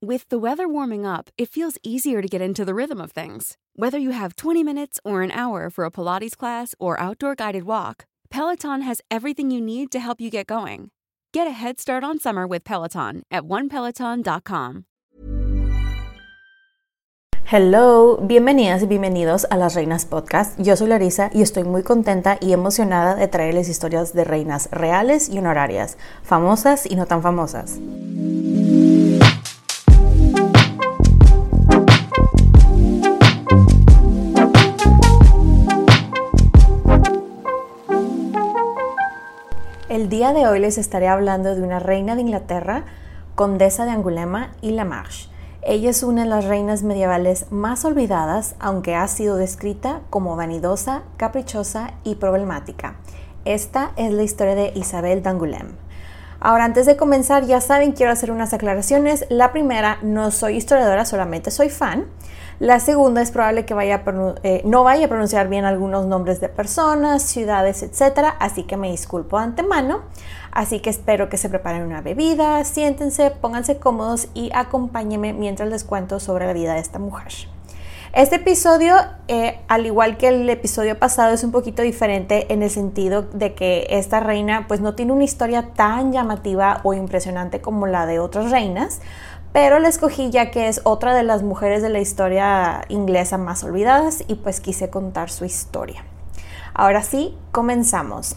[0.00, 3.56] With the weather warming up, it feels easier to get into the rhythm of things.
[3.74, 7.64] Whether you have 20 minutes or an hour for a Pilates class or outdoor guided
[7.64, 10.92] walk, Peloton has everything you need to help you get going.
[11.32, 14.84] Get a head start on summer with Peloton at onepeloton.com.
[17.50, 20.60] Hello, bienvenidas y bienvenidos a Las Reinas Podcast.
[20.60, 25.28] Yo soy Larisa y estoy muy contenta y emocionada de traerles historias de reinas reales
[25.28, 27.80] y honorarias, famosas y no tan famosas.
[39.98, 42.84] El día de hoy les estaré hablando de una reina de Inglaterra,
[43.34, 45.28] condesa de Angulema y La Marche.
[45.60, 51.02] Ella es una de las reinas medievales más olvidadas, aunque ha sido descrita como vanidosa,
[51.16, 52.94] caprichosa y problemática.
[53.44, 55.72] Esta es la historia de Isabel d'Angoulême.
[56.38, 59.26] Ahora, antes de comenzar, ya saben, quiero hacer unas aclaraciones.
[59.30, 62.06] La primera, no soy historiadora, solamente soy fan.
[62.60, 64.02] La segunda es probable que vaya
[64.42, 68.34] eh, no vaya a pronunciar bien algunos nombres de personas, ciudades, etc.
[68.40, 70.00] Así que me disculpo de antemano.
[70.50, 75.84] Así que espero que se preparen una bebida, siéntense, pónganse cómodos y acompáñenme mientras les
[75.84, 77.32] cuento sobre la vida de esta mujer.
[78.14, 78.96] Este episodio,
[79.28, 83.54] eh, al igual que el episodio pasado, es un poquito diferente en el sentido de
[83.54, 88.18] que esta reina pues no tiene una historia tan llamativa o impresionante como la de
[88.18, 89.00] otras reinas,
[89.52, 93.64] pero la escogí ya que es otra de las mujeres de la historia inglesa más
[93.64, 96.04] olvidadas y pues quise contar su historia.
[96.74, 98.36] Ahora sí, comenzamos.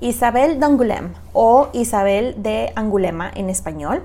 [0.00, 4.02] Isabel d'Angoulême o Isabel de Angulema en español.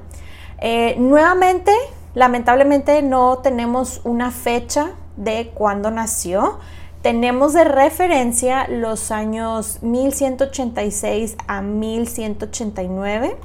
[0.59, 1.71] Eh, nuevamente,
[2.13, 6.59] lamentablemente no tenemos una fecha de cuándo nació.
[7.01, 13.37] Tenemos de referencia los años 1186 a 1189.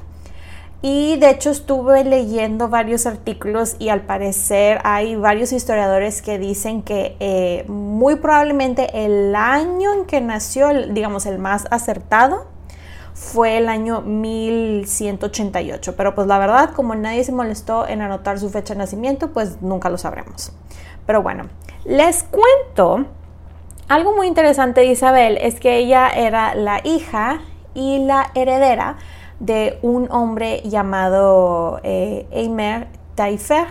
[0.85, 6.81] Y de hecho estuve leyendo varios artículos y al parecer hay varios historiadores que dicen
[6.81, 12.47] que eh, muy probablemente el año en que nació, digamos el más acertado,
[13.13, 15.95] fue el año 1188.
[15.95, 19.61] Pero pues la verdad, como nadie se molestó en anotar su fecha de nacimiento, pues
[19.61, 20.51] nunca lo sabremos.
[21.05, 21.45] Pero bueno,
[21.85, 23.05] les cuento
[23.87, 27.39] algo muy interesante de Isabel es que ella era la hija
[27.73, 28.97] y la heredera
[29.43, 33.67] de un hombre llamado eh, Eimer Taifer,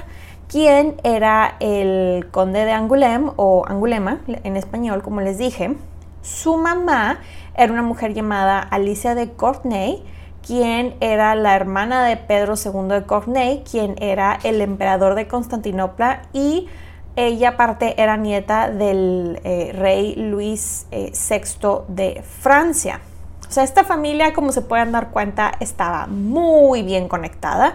[0.49, 5.75] quien era el conde de Angoulême o Angulema en español, como les dije.
[6.21, 7.21] Su mamá
[7.57, 10.03] era una mujer llamada Alicia de Courtenay,
[10.47, 16.23] quien era la hermana de Pedro II de Courtenay, quien era el emperador de Constantinopla
[16.35, 16.69] y
[17.17, 23.01] ella aparte era nieta del eh, rey Luis VI eh, de Francia.
[23.53, 27.75] O sea, esta familia, como se pueden dar cuenta, estaba muy bien conectada.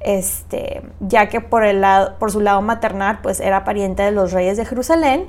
[0.00, 4.32] Este, ya que por, el lado, por su lado maternal, pues era pariente de los
[4.32, 5.24] reyes de Jerusalén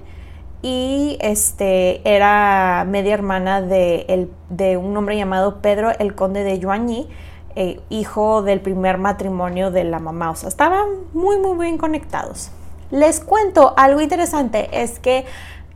[0.62, 7.08] y este, era media hermana de, de un hombre llamado Pedro el Conde de Joigny,
[7.56, 10.32] eh, hijo del primer matrimonio de la mamá.
[10.32, 12.52] O sea, estaban muy, muy bien conectados.
[12.92, 15.26] Les cuento algo interesante, es que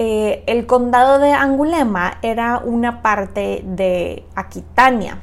[0.01, 5.19] eh, el condado de Angulema era una parte de Aquitania.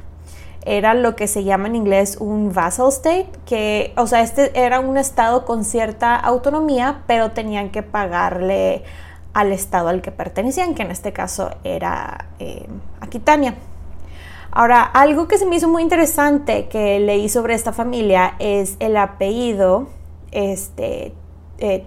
[0.65, 4.79] Era lo que se llama en inglés un vassal state, que, o sea, este era
[4.79, 8.83] un estado con cierta autonomía, pero tenían que pagarle
[9.33, 12.67] al estado al que pertenecían, que en este caso era eh,
[13.01, 13.55] Aquitania.
[14.51, 18.95] Ahora, algo que se me hizo muy interesante que leí sobre esta familia es el
[18.97, 19.87] apellido
[20.31, 21.13] este,
[21.57, 21.83] eh,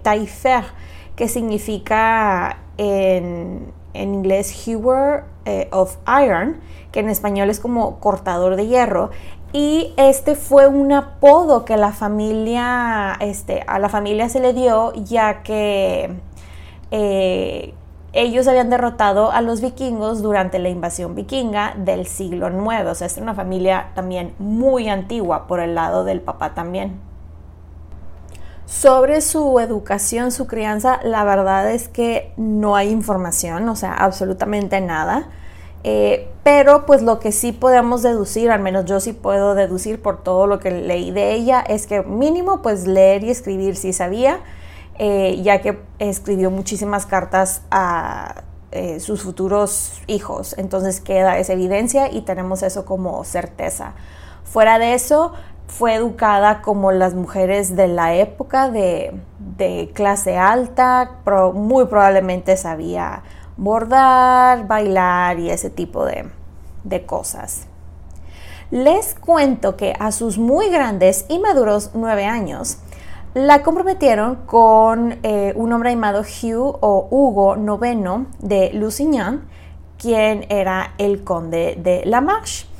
[1.15, 6.59] que significa en, inglés Hewer eh, of Iron,
[6.91, 9.09] que en español es como cortador de hierro.
[9.53, 14.93] Y este fue un apodo que la familia, este, a la familia se le dio,
[14.93, 16.09] ya que
[16.91, 17.73] eh,
[18.13, 22.87] ellos habían derrotado a los vikingos durante la invasión vikinga del siglo IX.
[22.87, 27.10] O sea, es una familia también muy antigua por el lado del papá también.
[28.71, 34.79] Sobre su educación, su crianza, la verdad es que no hay información, o sea, absolutamente
[34.79, 35.27] nada.
[35.83, 40.23] Eh, pero pues lo que sí podemos deducir, al menos yo sí puedo deducir por
[40.23, 44.39] todo lo que leí de ella, es que mínimo pues leer y escribir sí sabía,
[44.97, 50.55] eh, ya que escribió muchísimas cartas a eh, sus futuros hijos.
[50.57, 53.95] Entonces queda esa evidencia y tenemos eso como certeza.
[54.45, 55.33] Fuera de eso,
[55.71, 59.13] fue educada como las mujeres de la época de,
[59.93, 61.19] clase alta,
[61.53, 63.23] muy probablemente sabía
[63.55, 67.67] bordar, bailar y ese tipo de, cosas.
[68.69, 72.79] Les cuento que a sus muy grandes y maduros nueve años,
[73.33, 79.47] la comprometieron con eh, un hombre llamado Hugh o Hugo IX de Lusignan,
[79.97, 82.70] quien era el conde de La Marche.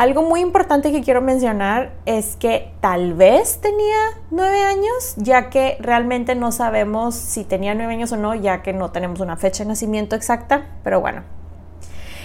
[0.00, 3.98] Algo muy importante que quiero mencionar es que tal vez tenía
[4.30, 8.72] nueve años, ya que realmente no sabemos si tenía nueve años o no, ya que
[8.72, 11.22] no tenemos una fecha de nacimiento exacta, pero bueno.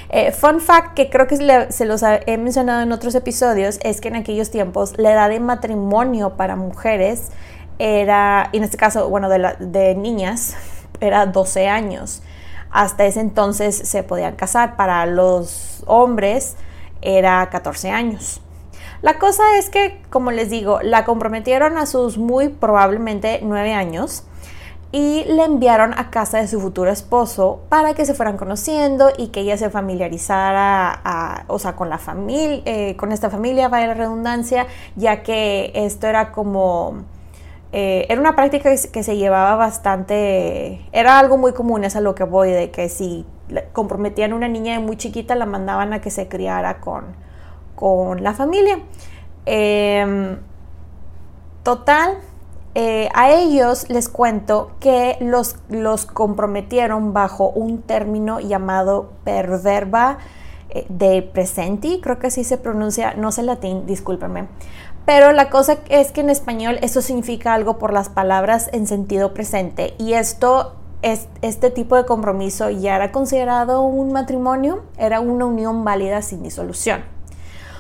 [0.07, 1.35] Eh, fun fact que creo que
[1.69, 5.41] se los he mencionado en otros episodios es que en aquellos tiempos la edad de
[5.41, 7.27] matrimonio para mujeres
[7.77, 10.55] era, en este caso, bueno, de, niñas,
[11.01, 12.23] era 12 años.
[12.71, 14.77] Hasta ese entonces se podían casar.
[14.77, 16.55] Para los hombres,
[17.01, 18.41] era 14 años.
[19.01, 24.23] La cosa es que, como les digo, la comprometieron a sus muy probablemente 9 años
[24.91, 29.27] y le enviaron a casa de su futuro esposo para que se fueran conociendo y
[29.27, 33.93] que ella se familiarizara, o sea, con la familia, eh, con esta familia, vaya la
[33.93, 37.03] redundancia, ya que esto era como,
[37.71, 42.15] eh, era una práctica que se llevaba bastante, era algo muy común, es a lo
[42.15, 43.25] que voy, de que si
[43.73, 47.05] comprometían a una niña de muy chiquita, la mandaban a que se criara con,
[47.75, 48.79] con la familia.
[49.45, 50.37] Em,
[51.63, 52.17] total,
[52.73, 60.17] eh, a ellos les cuento que los, los, comprometieron bajo un término llamado perverba
[60.69, 64.47] eh, de presenti, creo que así se pronuncia, no sé latín, discúlpenme.
[65.05, 69.33] Pero la cosa es que en español eso significa algo por las palabras en sentido
[69.33, 70.75] presente y esto
[71.41, 77.03] este tipo de compromiso ya era considerado un matrimonio, era una unión válida sin disolución.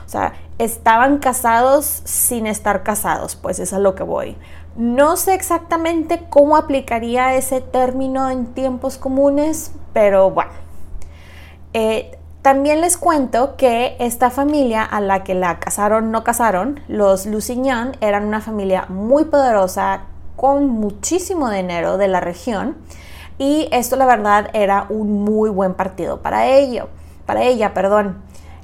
[0.05, 4.37] O sea, estaban casados sin estar casados, pues es a lo que voy.
[4.75, 10.51] No sé exactamente cómo aplicaría ese término en tiempos comunes, pero bueno.
[11.73, 17.25] Eh, también les cuento que esta familia a la que la casaron, no casaron, los
[17.25, 20.01] Lusignan eran una familia muy poderosa,
[20.35, 22.77] con muchísimo dinero de la región
[23.39, 26.87] y esto la verdad era un muy buen partido para ello,
[27.25, 28.17] para ella, perdón,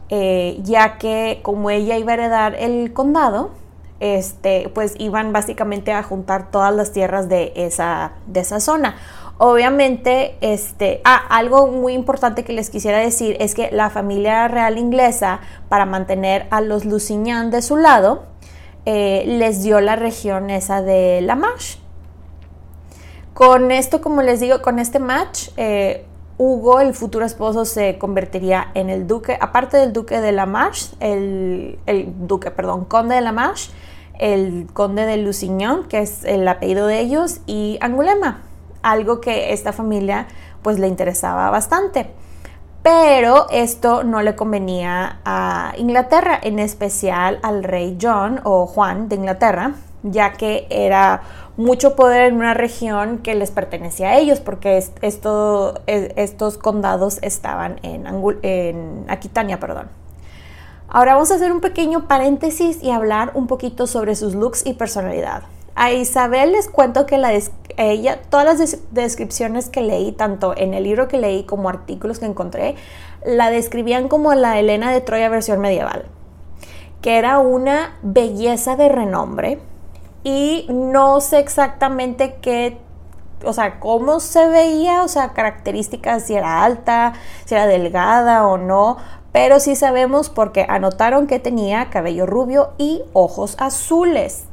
[0.09, 3.49] eh, ya que como ella iba a heredar el condado,
[3.99, 8.95] este, pues iban básicamente a juntar todas las tierras de esa, de esa zona.
[9.43, 14.77] Obviamente, este, ah, algo muy importante que les quisiera decir es que la familia real
[14.77, 18.25] inglesa, para mantener a los Lusignan de su lado,
[18.85, 21.79] eh, les dio la región esa de La Marche.
[23.33, 26.05] Con esto, como les digo, con este match, eh,
[26.37, 30.91] Hugo, el futuro esposo, se convertiría en el duque, aparte del duque de La Marche,
[30.99, 31.79] el,
[32.27, 33.71] duque, perdón, conde de La Marche,
[34.19, 38.43] el conde de Lusignan, que es el apellido de ellos, y Angulema,
[38.83, 40.27] algo que esta familia
[40.61, 42.09] pues le interesaba bastante.
[42.83, 49.17] Pero esto no le convenía a Inglaterra, en especial al rey John o Juan de
[49.17, 51.21] Inglaterra, ya que era
[51.57, 57.79] mucho poder en una región que les pertenecía a ellos, porque esto, estos condados estaban
[57.83, 59.59] en, Aquitania.
[59.59, 59.87] Perdón.
[60.87, 64.73] Ahora vamos a hacer un pequeño paréntesis y hablar un poquito sobre sus looks y
[64.73, 65.43] personalidad.
[65.75, 67.31] A Isabel les cuento que la
[67.83, 72.25] ella, todas las descripciones que leí, tanto en el libro que leí como artículos que
[72.25, 72.75] encontré,
[73.25, 76.05] la describían como la Elena de Troya versión medieval,
[77.01, 79.59] que era una belleza de renombre,
[80.23, 82.77] y no sé exactamente qué,
[83.43, 87.13] o sea, cómo se veía, o sea, características, si era alta,
[87.45, 88.97] si era delgada o no,
[89.31, 94.45] pero sí sabemos porque anotaron que tenía cabello rubio y ojos azules.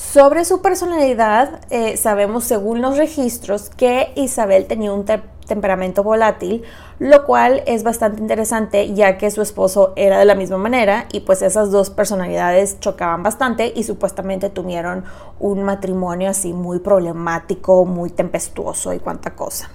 [0.00, 5.04] Sobre su personalidad, eh, sabemos según los registros que Isabel tenía un
[5.46, 6.62] temperamento volátil,
[6.98, 11.20] lo cual es bastante interesante ya que su esposo era de la misma manera y
[11.20, 15.04] pues esas dos personalidades chocaban bastante y supuestamente tuvieron
[15.38, 19.68] un matrimonio así muy problemático, muy tempestuoso y cuánta cosa.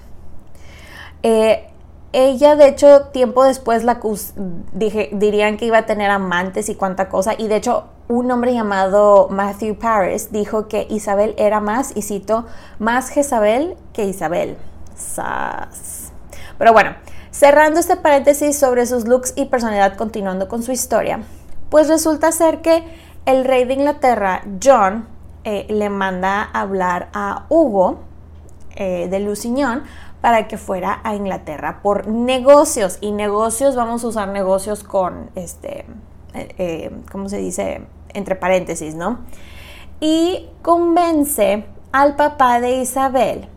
[1.22, 1.68] Eh,
[2.18, 4.00] ella, de hecho, tiempo después la
[5.12, 7.34] dirían que iba a tener amantes y cuánta cosa.
[7.38, 12.46] Y de hecho, un hombre llamado Matthew Paris dijo que Isabel era más, y cito,
[12.80, 14.56] más Jezabel que Isabel.
[14.96, 16.14] Sas.
[16.58, 16.96] Pero bueno,
[17.32, 21.20] cerrando este paréntesis sobre sus looks y personalidad, continuando con su historia,
[21.70, 22.82] pues resulta ser que
[23.26, 25.06] el rey de Inglaterra, John,
[25.44, 28.00] eh, le manda a hablar a Hugo
[28.78, 29.84] eh, de Lusignan
[30.26, 32.98] para que fuera a Inglaterra por negocios.
[33.00, 35.86] Y negocios, vamos a usar negocios con, este,
[36.34, 37.84] eh, eh, ¿cómo se dice?
[38.12, 39.20] Entre paréntesis, ¿no?
[40.00, 43.48] Y convence al papá de Isabel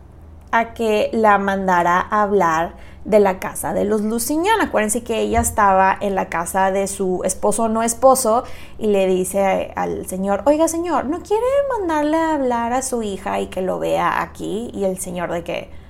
[0.51, 2.75] a que la mandara a hablar
[3.07, 4.61] de la casa de los Lusignan.
[4.61, 8.45] Acuérdense que ella estaba en la casa de su esposo o no esposo
[8.79, 11.47] y le dice al señor, oiga señor, ¿no quiere
[11.79, 14.71] mandarle a hablar a su hija y que lo vea aquí?
[14.75, 15.88] Y el señor de que,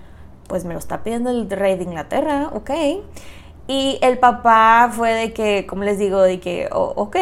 [0.48, 2.70] pues me lo está pidiendo el rey de Inglaterra, ok.
[3.68, 7.16] Y el papá fue de que, como les digo, de que, ok.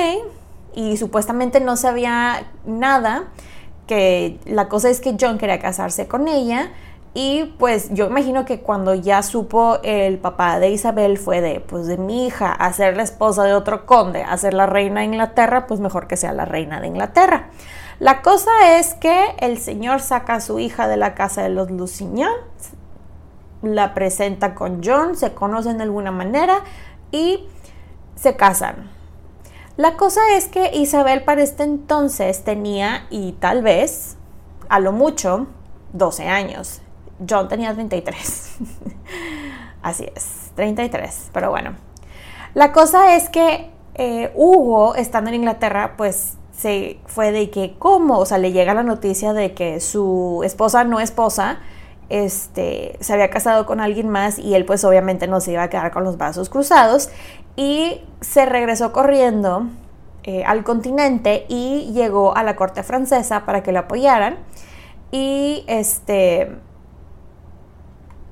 [0.74, 3.24] Y supuestamente no sabía nada,
[3.86, 6.70] que la cosa es que John quería casarse con ella.
[7.14, 11.86] Y pues yo imagino que cuando ya supo el papá de Isabel fue de, pues
[11.86, 15.06] de mi hija a ser la esposa de otro conde, a ser la reina de
[15.06, 17.48] Inglaterra, pues mejor que sea la reina de Inglaterra.
[18.00, 21.70] La cosa es que el señor saca a su hija de la casa de los
[21.70, 22.34] Lusignan,
[23.62, 26.60] la presenta con John, se conocen de alguna manera
[27.10, 27.46] y
[28.14, 28.90] se casan.
[29.76, 34.16] La cosa es que Isabel para este entonces tenía, y tal vez,
[34.68, 35.46] a lo mucho,
[35.92, 36.80] 12 años.
[37.28, 38.56] John tenía 33.
[39.82, 41.76] Así es, 33, pero bueno.
[42.54, 48.18] La cosa es que eh, Hugo, estando en Inglaterra, pues se fue de que, ¿cómo?
[48.18, 51.58] O sea, le llega la noticia de que su esposa no esposa
[52.08, 55.70] este, se había casado con alguien más y él pues obviamente no se iba a
[55.70, 57.10] quedar con los brazos cruzados.
[57.56, 59.66] Y se regresó corriendo
[60.24, 64.38] eh, al continente y llegó a la corte francesa para que lo apoyaran.
[65.10, 66.50] Y este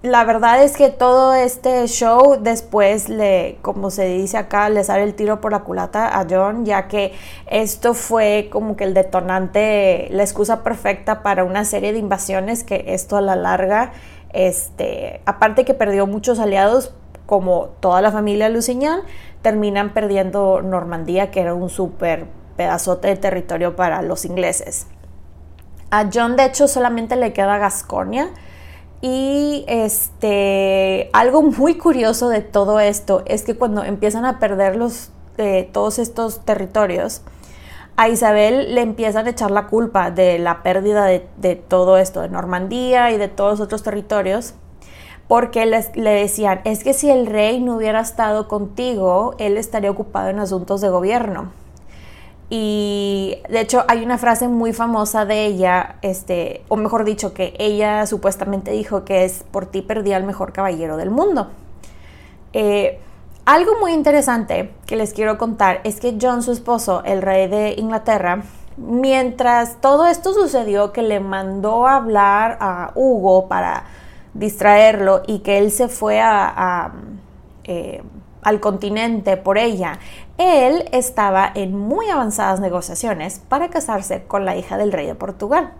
[0.04, 5.02] la verdad es que todo este show después le, como se dice acá, le sale
[5.02, 7.14] el tiro por la culata a John, ya que
[7.46, 12.84] esto fue como que el detonante, la excusa perfecta para una serie de invasiones que
[12.88, 13.92] esto a la larga,
[14.34, 16.92] este, aparte que perdió muchos aliados,
[17.24, 19.00] como toda la familia Lusignan,
[19.40, 22.26] terminan perdiendo Normandía, que era un súper
[22.58, 24.86] pedazote de territorio para los ingleses.
[25.90, 28.28] A John, de hecho, solamente le queda Gasconia
[29.06, 35.10] y este, algo muy curioso de todo esto es que cuando empiezan a perder los,
[35.36, 37.20] eh, todos estos territorios,
[37.96, 42.30] a Isabel le empiezan a echar la culpa de la pérdida de, todo esto, de
[42.30, 44.54] Normandía y de todos los otros territorios,
[45.28, 50.30] porque le decían, es que si el rey no hubiera estado contigo, él estaría ocupado
[50.30, 51.52] en asuntos de gobierno.
[52.56, 57.52] Y de hecho hay una frase muy famosa de ella, este, o mejor dicho, que
[57.58, 61.48] ella supuestamente dijo que es por ti perdí al mejor caballero del mundo.
[62.52, 63.00] Eh,
[63.44, 67.74] algo muy interesante que les quiero contar es que John, su esposo, el rey de
[67.76, 68.44] Inglaterra,
[68.76, 73.82] mientras todo esto sucedió, que le mandó a hablar a Hugo para
[74.32, 76.92] distraerlo y que él se fue a,
[77.64, 78.00] eh,
[78.42, 79.98] al continente por ella,
[80.38, 85.72] él estaba en muy avanzadas negociaciones para casarse con la hija del rey de Portugal.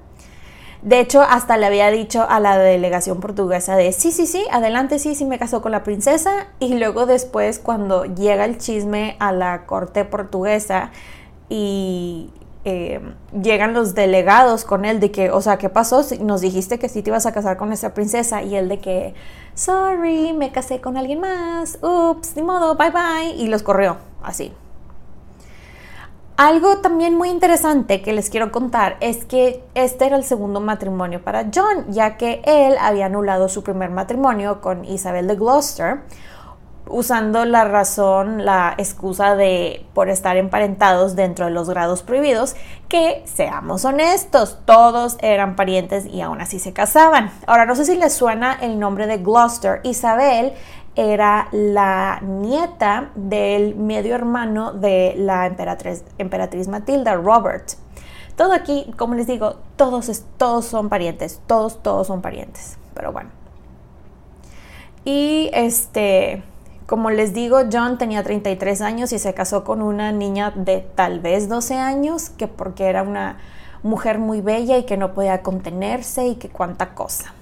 [0.82, 4.98] De hecho, hasta le había dicho a la delegación portuguesa de sí, sí, sí, adelante,
[4.98, 6.48] sí, sí me casó con la princesa.
[6.58, 10.90] Y luego después, cuando llega el chisme a la corte portuguesa
[11.48, 12.30] y
[12.66, 13.00] eh,
[13.32, 16.02] llegan los delegados con él de que, o sea, ¿qué pasó?
[16.20, 19.14] Nos dijiste que sí te ibas a casar con esa princesa y él de que,
[19.54, 24.52] sorry, me casé con alguien más, ups, ni modo, bye bye, y los corrió, así.
[26.36, 31.22] Algo también muy interesante que les quiero contar es que este era el segundo matrimonio
[31.22, 36.00] para John, ya que él había anulado su primer matrimonio con Isabel de Gloucester,
[36.88, 42.56] usando la razón, la excusa de por estar emparentados dentro de los grados prohibidos,
[42.88, 47.30] que seamos honestos, todos eran parientes y aún así se casaban.
[47.46, 49.80] Ahora no sé si les suena el nombre de Gloucester.
[49.84, 50.52] Isabel
[50.96, 57.72] era la nieta del medio hermano de la emperatriz, emperatriz Matilda, Robert.
[58.36, 62.78] Todo aquí, como les digo, todos, todos son parientes, todos, todos son parientes.
[62.94, 63.30] Pero bueno.
[65.04, 66.42] Y este,
[66.86, 71.20] como les digo, John tenía 33 años y se casó con una niña de tal
[71.20, 73.38] vez 12 años, que porque era una
[73.82, 77.33] mujer muy bella y que no podía contenerse y que cuánta cosa.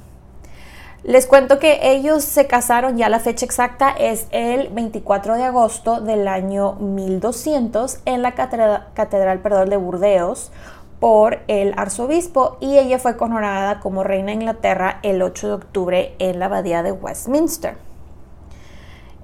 [1.05, 6.01] Les cuento que ellos se casaron, ya la fecha exacta es el 24 de agosto
[6.01, 10.53] del año 1200 en la catedral, catedral perdón, de Burdeos
[11.01, 16.15] por el arzobispo y ella fue coronada como reina de Inglaterra el 8 de octubre
[16.21, 17.75] en la abadía de Westminster.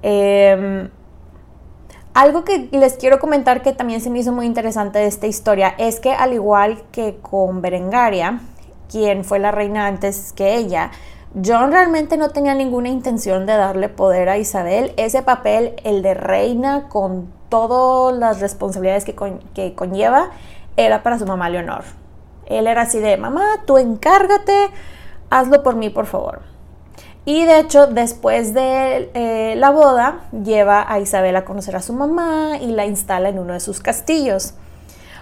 [0.02, 0.90] Em,
[2.12, 5.76] algo que les quiero comentar que también se me hizo muy interesante de esta historia
[5.78, 8.40] es que al igual que con Berengaria,
[8.90, 10.90] quien fue la reina antes que ella,
[11.34, 14.94] John realmente no tenía ninguna intención de darle poder a Isabel.
[14.96, 20.30] Ese papel, el de reina, con todas las responsabilidades que, conlleva,
[20.76, 21.84] era para su mamá Leonor.
[22.46, 24.70] Él era así de, mamá, tú encárgate,
[25.28, 26.40] hazlo por mí, por favor.
[27.26, 31.92] Y de hecho, después de eh, la boda, lleva a Isabel a conocer a su
[31.92, 34.54] mamá y la instala en uno de sus castillos.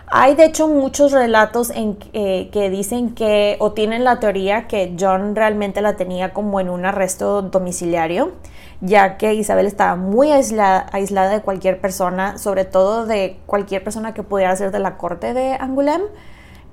[0.08, 4.94] Hay de hecho muchos relatos en, eh, que dicen que o tienen la teoría que
[4.98, 8.32] John realmente la tenía como en un arresto domiciliario,
[8.80, 14.14] ya que Isabel estaba muy aislada, aislada de cualquier persona, sobre todo de cualquier persona
[14.14, 16.04] que pudiera ser de la corte de Angoulême.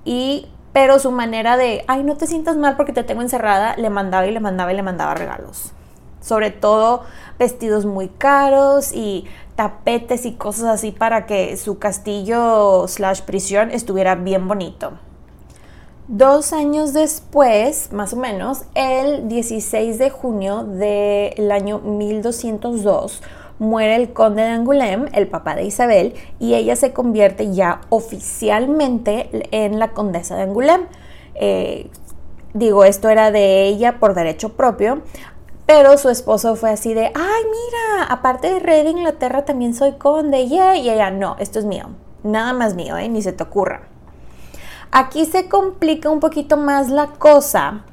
[0.05, 3.89] Y pero su manera de, ay, no te sientas mal porque te tengo encerrada, le
[3.89, 5.71] mandaba y le mandaba y le mandaba regalos.
[6.19, 7.03] Sobre todo
[7.37, 9.25] vestidos muy caros y
[9.55, 14.93] tapetes y cosas así para que su castillo slash prisión estuviera bien bonito.
[16.07, 23.21] Dos años después, más o menos, el 16 de junio del año 1202,
[23.57, 29.29] muere el conde de Angoulême, el papá de Isabel, y ella se convierte ya oficialmente
[29.51, 30.87] en la condesa de Angoulême.
[31.35, 31.89] Eh,
[32.53, 35.03] digo, esto era de ella por derecho propio,
[35.65, 39.93] pero su esposo fue así de, ay, mira, aparte de rey de Inglaterra también soy
[39.93, 40.75] conde, yeah.
[40.75, 41.89] y ella, no, esto es mío,
[42.23, 43.07] nada más mío, ¿eh?
[43.09, 43.83] ni se te ocurra.
[44.91, 47.83] Aquí se complica un poquito más la cosa,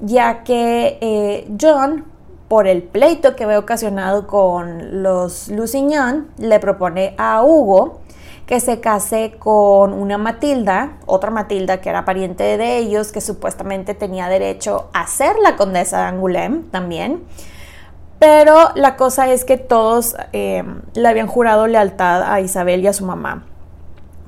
[0.00, 2.04] ya que eh, John,
[2.48, 8.00] por el pleito que ve ocasionado con los Lusignan, le propone a Hugo
[8.46, 13.94] que se case con una Matilda, otra Matilda que era pariente de ellos, que supuestamente
[13.94, 17.24] tenía derecho a ser la condesa de Angoulême también.
[18.20, 20.62] Pero la cosa es que todos eh,
[20.94, 23.44] le habían jurado lealtad a Isabel y a su mamá.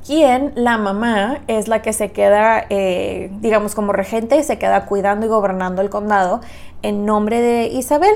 [0.04, 5.26] Quien, la mamá, es la que se queda, eh, digamos, como regente, se queda cuidando
[5.26, 6.40] y gobernando el condado
[6.82, 8.14] en nombre de Isabel.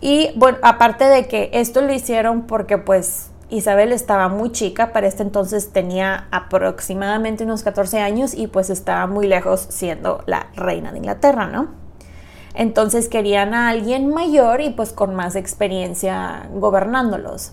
[0.00, 5.06] Y bueno, aparte de que esto lo hicieron porque pues Isabel estaba muy chica, para
[5.06, 10.90] este entonces tenía aproximadamente unos 14 años y pues estaba muy lejos siendo la reina
[10.90, 11.68] de Inglaterra, ¿no?
[12.54, 17.52] Entonces querían a alguien mayor y pues con más experiencia gobernándolos.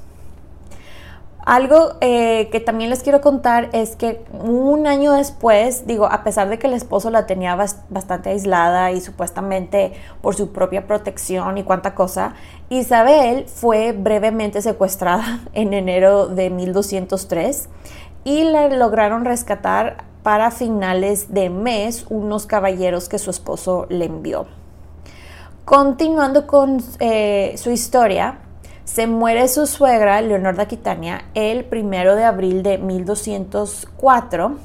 [1.45, 6.49] Algo eh, que también les quiero contar es que un año después, digo, a pesar
[6.49, 11.63] de que el esposo la tenía bastante aislada y supuestamente por su propia protección y
[11.63, 12.33] cuánta cosa,
[12.69, 17.69] Isabel fue brevemente secuestrada en enero de 1203
[18.25, 24.45] y la lograron rescatar para finales de mes unos caballeros que su esposo le envió.
[25.63, 28.39] Continuando con eh, su historia,
[28.89, 34.57] se muere su suegra, Leonor de Aquitania, el primero de abril de 1204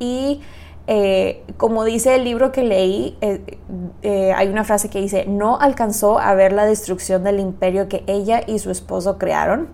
[0.00, 0.40] y
[0.88, 3.60] eh, como dice el libro que leí, eh,
[4.02, 8.02] eh, hay una frase que dice, no alcanzó a ver la destrucción del imperio que
[8.08, 9.68] ella y su esposo crearon.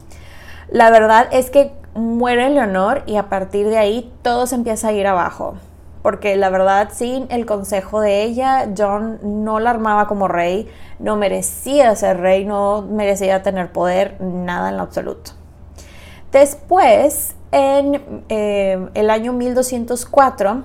[0.69, 4.93] La verdad es que muere Leonor y a partir de ahí todo se empieza a
[4.93, 5.55] ir abajo
[6.07, 10.69] porque la verdad sin el consejo de ella, John no la armaba como rey,
[11.01, 15.33] no merecía ser rey, no merecía tener poder, nada en lo absoluto.
[16.31, 20.63] Después, en eh, el año 1204,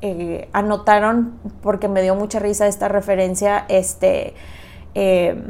[0.00, 4.34] eh, anotaron, porque me dio mucha risa esta referencia, este,
[4.96, 5.40] eh,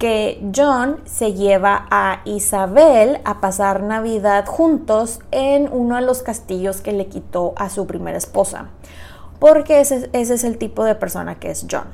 [0.00, 6.80] que John se lleva a Isabel a pasar Navidad juntos en uno de los castillos
[6.80, 8.70] que le quitó a su primera esposa,
[9.38, 11.84] porque ese, es el tipo de persona que es John.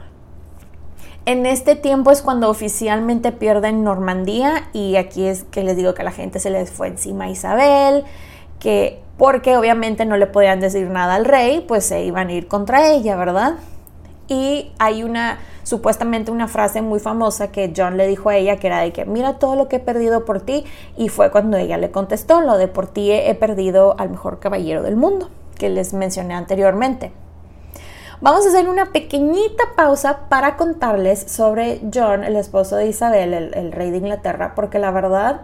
[1.25, 6.05] En este tiempo es cuando oficialmente pierden Normandía y aquí es que les digo que
[6.05, 8.05] la gente se les fue encima a Isabel,
[8.61, 12.47] que porque obviamente no le podían decir nada al rey, pues se iban a ir
[12.47, 13.55] contra ella, ¿verdad?
[14.28, 18.68] Y hay una supuestamente una frase muy famosa que John le dijo a ella, que
[18.68, 20.64] era de que mira todo lo que he perdido por ti,
[20.96, 24.84] y fue cuando ella le contestó, lo de por ti he perdido al mejor caballero
[24.84, 27.10] del mundo, que les mencioné anteriormente.
[28.20, 33.52] Vamos a hacer una pequeñita pausa para contarles sobre John, el esposo de Isabel, el,
[33.54, 35.40] el rey de Inglaterra, porque la verdad,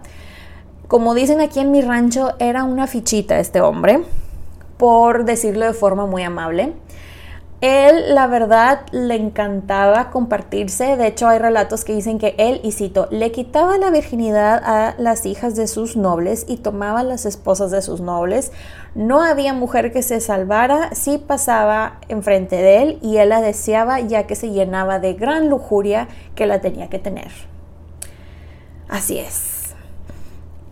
[0.86, 4.04] como dicen aquí en mi rancho, era una fichita este hombre,
[4.76, 6.74] por decirlo de forma muy amable.
[7.62, 10.96] Él, la verdad, le encantaba compartirse.
[10.96, 14.96] De hecho, hay relatos que dicen que él, y cito, le quitaba la virginidad a
[14.98, 18.50] las hijas de sus nobles y tomaba las esposas de sus nobles.
[18.96, 24.00] No había mujer que se salvara si pasaba enfrente de él y él la deseaba
[24.00, 27.30] ya que se llenaba de gran lujuria que la tenía que tener.
[28.88, 29.51] Así es.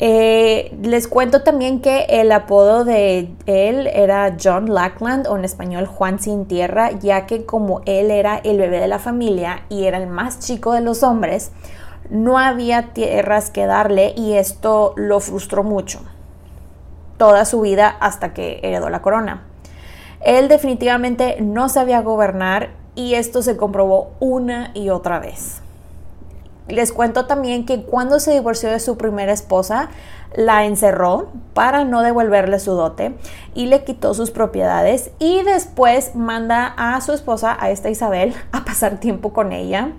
[0.03, 5.85] Eh, les cuento también que el apodo de él era John Lackland o en español
[5.85, 9.99] Juan sin tierra, ya que como él era el bebé de la familia y era
[9.99, 11.53] el más chico de los hombres,
[12.09, 16.01] no había tierras que darle y esto lo frustró mucho
[17.19, 19.43] toda su vida hasta que heredó la corona.
[20.23, 25.61] Él definitivamente no sabía gobernar y esto se comprobó una y otra vez.
[26.73, 29.91] Les cuento también que cuando se divorció de su primera esposa,
[30.35, 33.15] la encerró para no devolverle su dote
[33.55, 38.65] y le quitó sus propiedades y después manda a su esposa, a esta Isabel, a
[38.65, 39.93] pasar tiempo con ella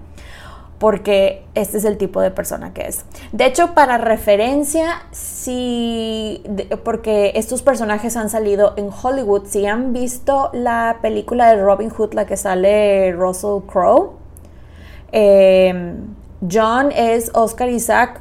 [0.79, 3.05] porque este es el tipo de persona que es.
[3.31, 6.41] De hecho, para referencia, si,
[6.83, 12.13] porque estos personajes han salido en Hollywood, si han visto la película de Robin Hood,
[12.13, 14.13] la que sale Russell Crowe,
[15.11, 15.93] eh,
[16.49, 18.19] John es Oscar Isaac,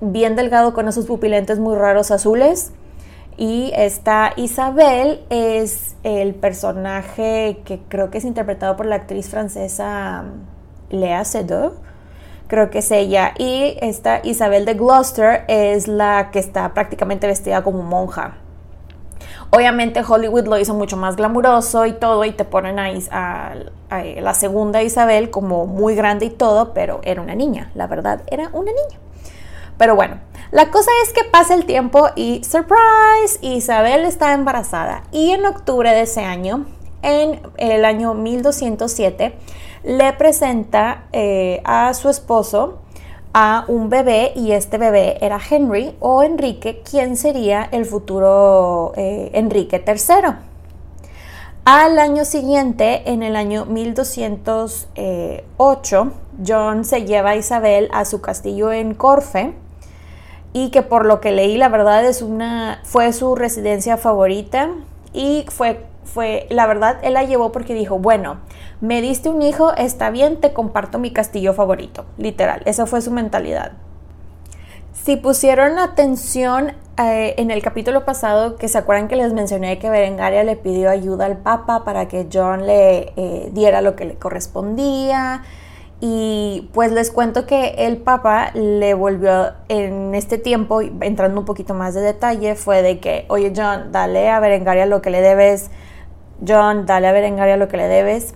[0.00, 2.72] bien delgado con esos pupilentes muy raros azules.
[3.36, 10.24] Y esta Isabel es el personaje que creo que es interpretado por la actriz francesa
[10.90, 11.74] Lea Seydoux.
[12.48, 13.32] Creo que es ella.
[13.38, 18.38] Y esta Isabel de Gloucester es la que está prácticamente vestida como monja.
[19.50, 23.54] Obviamente Hollywood lo hizo mucho más glamuroso y todo y te ponen a,
[23.90, 28.50] la segunda Isabel como muy grande y todo, pero era una niña, la verdad, era
[28.52, 29.00] una niña.
[29.78, 30.18] Pero bueno,
[30.50, 35.90] la cosa es que pasa el tiempo y surprise, Isabel está embarazada y en octubre
[35.90, 36.66] de ese año,
[37.02, 39.36] en el año 1207,
[39.84, 42.80] le presenta eh, a su esposo
[43.38, 49.30] a un bebé y este bebé era Henry o Enrique, quien sería el futuro eh,
[49.34, 50.36] Enrique III.
[51.66, 56.12] Al año siguiente, en el año 1208,
[56.46, 59.52] John se lleva a Isabel a su castillo en Corfe
[60.54, 64.70] y que por lo que leí la verdad es una fue su residencia favorita
[65.12, 68.38] y fue fue la verdad él la llevó porque dijo, bueno,
[68.80, 72.04] me diste un hijo, está bien, te comparto mi castillo favorito.
[72.18, 73.72] Literal, esa fue su mentalidad.
[74.92, 79.88] Si pusieron atención eh, en el capítulo pasado, que se acuerdan que les mencioné que
[79.88, 84.14] Berengaria le pidió ayuda al Papa para que John le eh, diera lo que le
[84.16, 85.42] correspondía.
[86.00, 91.72] Y pues les cuento que el Papa le volvió en este tiempo, entrando un poquito
[91.72, 95.70] más de detalle, fue de que, oye John, dale a Berengaria lo que le debes.
[96.46, 98.34] John, dale a Berengaria lo que le debes.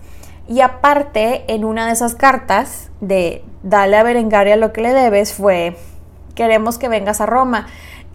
[0.51, 5.33] Y aparte, en una de esas cartas de dale a Berengaria lo que le debes
[5.33, 5.77] fue,
[6.35, 7.67] queremos que vengas a Roma.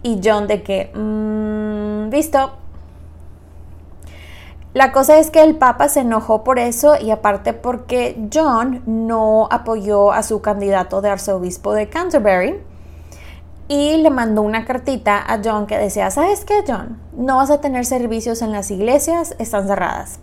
[0.03, 2.51] Y John de que, mmm, visto.
[4.75, 9.47] La cosa es que el Papa se enojó por eso y aparte porque John no
[9.49, 12.61] apoyó a su candidato de arzobispo de Canterbury
[13.67, 17.01] y le mandó una cartita a John que decía, ¿sabes qué John?
[17.13, 20.19] No vas a tener servicios en las iglesias, están cerradas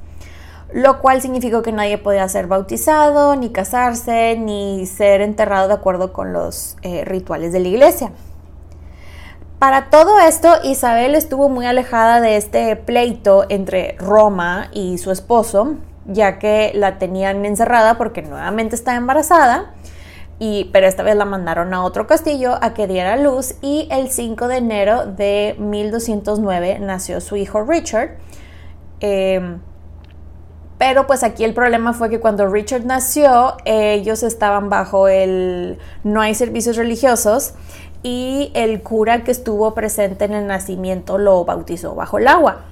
[0.72, 6.12] lo cual significó que nadie podía ser bautizado, ni casarse, ni ser enterrado de acuerdo
[6.12, 8.12] con los eh, rituales de la iglesia.
[9.58, 15.76] Para todo esto, Isabel estuvo muy alejada de este pleito entre Roma y su esposo,
[16.06, 19.72] ya que la tenían encerrada porque nuevamente estaba embarazada,
[20.38, 24.10] y, pero esta vez la mandaron a otro castillo a que diera luz y el
[24.10, 28.18] 5 de enero de 1209 nació su hijo Richard.
[29.00, 29.58] Eh,
[30.86, 36.20] pero pues aquí el problema fue que cuando Richard nació, ellos estaban bajo el no
[36.20, 37.54] hay servicios religiosos
[38.02, 42.66] y el cura que estuvo presente en el nacimiento lo bautizó bajo el agua.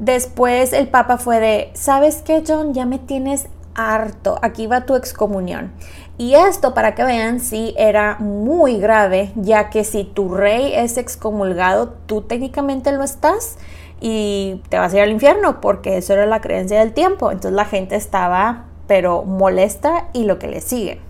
[0.00, 2.74] Después el papa fue de, ¿sabes qué John?
[2.74, 5.70] Ya me tienes harto, aquí va tu excomunión.
[6.18, 10.98] Y esto, para que vean, sí era muy grave, ya que si tu rey es
[10.98, 13.56] excomulgado, tú técnicamente lo estás
[14.04, 17.30] y te vas a ir al infierno porque eso era la creencia del tiempo.
[17.30, 21.00] Entonces la gente estaba pero molesta y lo que le sigue.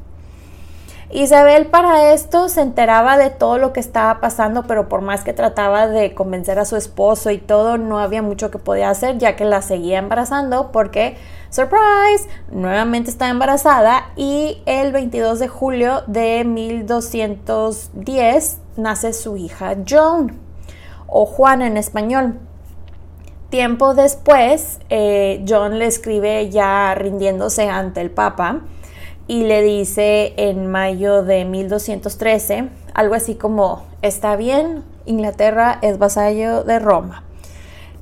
[1.10, 5.32] Isabel para esto se enteraba de todo lo que estaba pasando, pero por más que
[5.32, 9.36] trataba de convencer a su esposo y todo, no había mucho que podía hacer ya
[9.36, 11.16] que la seguía embarazando porque,
[11.48, 20.38] surprise, nuevamente está embarazada y el 22 de julio de 1210 nace su hija Joan
[21.06, 22.38] o Juana en español.
[23.52, 28.62] Tiempo después, eh, John le escribe ya rindiéndose ante el Papa
[29.26, 36.64] y le dice en mayo de 1213 algo así como, está bien, Inglaterra es vasallo
[36.64, 37.24] de Roma.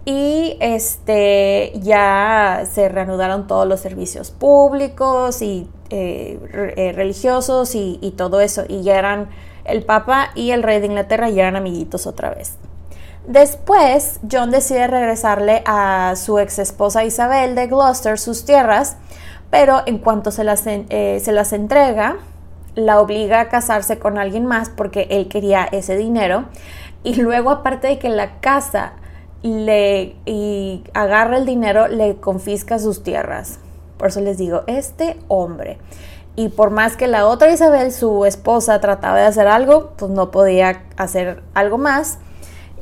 [0.05, 6.39] Y este, ya se reanudaron todos los servicios públicos y eh,
[6.77, 8.63] eh, religiosos y, y todo eso.
[8.69, 9.31] Y ya eran
[9.65, 12.57] el Papa y el rey de Inglaterra ya eran amiguitos otra vez.
[13.27, 18.97] Después, John decide regresarle a su ex esposa Isabel de Gloucester sus tierras,
[19.51, 22.17] pero en cuanto se las, eh, se las entrega,
[22.75, 26.47] la obliga a casarse con alguien más porque él quería ese dinero.
[27.03, 28.93] Y luego, aparte de que la casa
[29.43, 30.17] le
[30.95, 33.59] agarra el dinero, le confisca sus tierras.
[33.97, 35.79] Por eso les digo, este hombre.
[36.37, 40.31] Y por más que la otra Isabel, su esposa, trataba de hacer algo, pues no
[40.31, 42.19] podía hacer algo más,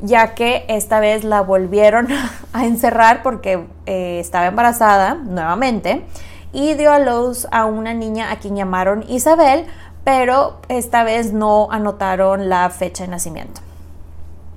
[0.01, 2.07] ya que esta vez la volvieron
[2.53, 6.05] a encerrar porque eh, estaba embarazada nuevamente
[6.51, 9.65] y dio a luz a una niña a quien llamaron Isabel,
[10.03, 13.61] pero esta vez no anotaron la fecha de nacimiento.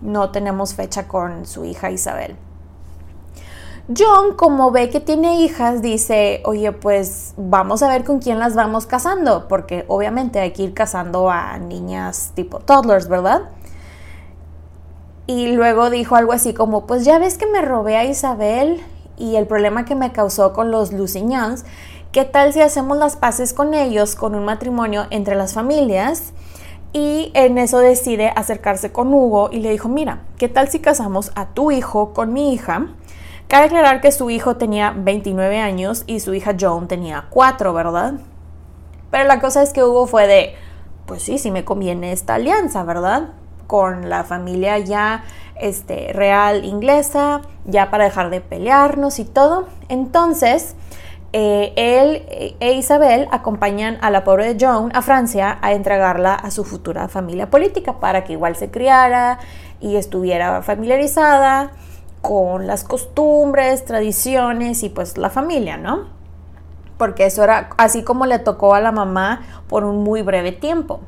[0.01, 2.37] No tenemos fecha con su hija Isabel.
[3.97, 8.55] John, como ve que tiene hijas, dice, oye, pues vamos a ver con quién las
[8.55, 13.43] vamos casando, porque obviamente hay que ir casando a niñas tipo toddlers, ¿verdad?
[15.27, 18.83] Y luego dijo algo así como, pues ya ves que me robé a Isabel
[19.17, 21.65] y el problema que me causó con los Lucignans,
[22.11, 26.33] ¿qué tal si hacemos las paces con ellos con un matrimonio entre las familias?
[26.93, 31.31] Y en eso decide acercarse con Hugo y le dijo, mira, ¿qué tal si casamos
[31.37, 32.89] a tu hijo con mi hija?
[33.49, 38.15] Cabe aclarar que su hijo tenía 29 años y su hija Joan tenía 4, ¿verdad?
[39.11, 40.55] Pero la cosa es que Hugo fue de,
[41.07, 43.29] pues sí, sí me conviene esta alianza, ¿verdad?
[43.73, 45.25] Con la familia ya
[45.59, 49.67] este, real inglesa, ya para dejar de pelearnos y todo.
[49.89, 50.77] Entonces,
[51.33, 56.65] eh, él e Isabel acompañan a la pobre Joan a Francia a entregarla a su
[56.65, 59.39] futura familia política para que igual se criara
[59.81, 61.71] y estuviera familiarizada
[62.21, 66.09] con las costumbres, tradiciones y pues la familia, ¿no?
[66.99, 71.01] Porque eso era así como le tocó a la mamá por un muy breve tiempo.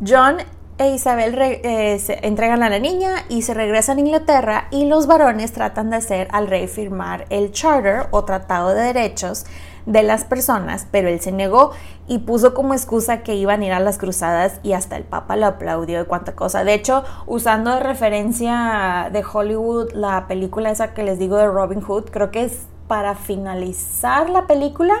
[0.00, 0.38] John
[0.78, 5.06] e Isabel eh, se entregan a la niña y se regresan a Inglaterra y los
[5.08, 9.44] varones tratan de hacer al rey firmar el Charter o Tratado de Derechos
[9.86, 11.72] de las personas, pero él se negó
[12.06, 15.34] y puso como excusa que iban a ir a las cruzadas y hasta el Papa
[15.36, 16.62] lo aplaudió de cuánta cosa.
[16.62, 21.80] De hecho, usando de referencia de Hollywood la película esa que les digo de Robin
[21.80, 24.94] Hood, creo que es para finalizar la película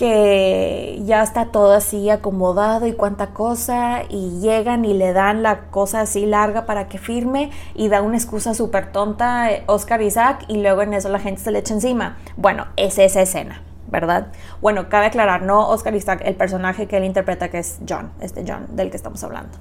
[0.00, 5.66] que ya está todo así acomodado y cuánta cosa y llegan y le dan la
[5.66, 10.46] cosa así larga para que firme y da una excusa súper tonta eh, Oscar Isaac
[10.48, 12.16] y luego en eso la gente se le echa encima.
[12.38, 14.28] Bueno, es esa escena, ¿verdad?
[14.62, 18.42] Bueno, cabe aclarar, no Oscar Isaac, el personaje que él interpreta que es John, este
[18.48, 19.58] John del que estamos hablando.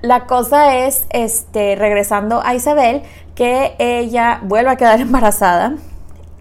[0.00, 3.02] La cosa es, este, regresando a Isabel,
[3.34, 5.74] que ella vuelve a quedar embarazada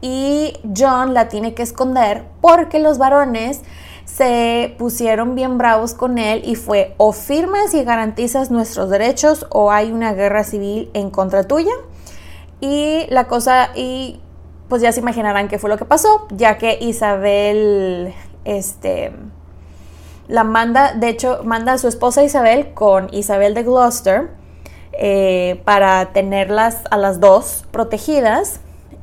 [0.01, 3.61] y John la tiene que esconder porque los varones
[4.05, 9.71] se pusieron bien bravos con él y fue o firmas y garantizas nuestros derechos o
[9.71, 11.71] hay una guerra civil en contra tuya.
[12.59, 14.19] Y la cosa, y
[14.67, 18.13] pues ya se imaginarán qué fue lo que pasó, ya que Isabel,
[18.45, 19.13] este,
[20.27, 24.29] la manda, de hecho, manda a su esposa Isabel con Isabel de Gloucester
[24.93, 28.59] eh, para tenerlas a las dos protegidas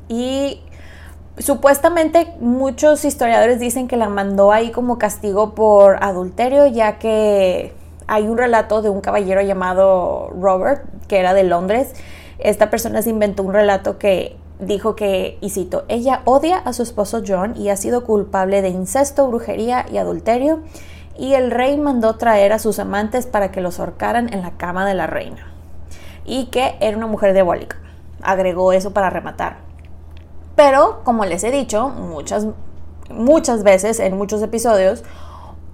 [0.09, 0.61] y
[1.39, 7.75] Supuestamente muchos historiadores dicen que la mandó ahí como castigo por adulterio, ya que
[8.07, 11.93] hay un relato de un caballero llamado Robert, que era de Londres.
[12.39, 16.83] Esta persona se inventó un relato que dijo que, y cito, ella odia a su
[16.83, 20.61] esposo John y ha sido culpable de incesto, brujería y adulterio,
[21.19, 24.87] y el rey mandó traer a sus amantes para que los ahorcaran en la cama
[24.87, 25.53] de la reina,
[26.25, 27.77] y que era una mujer diabólica.
[28.23, 29.66] Agregó eso para rematar.
[30.57, 32.47] Pero, como les he dicho muchas,
[33.11, 35.05] muchas veces en muchos episodios,